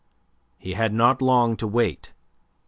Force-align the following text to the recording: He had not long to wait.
He 0.57 0.73
had 0.73 0.93
not 0.95 1.21
long 1.21 1.55
to 1.57 1.67
wait. 1.67 2.09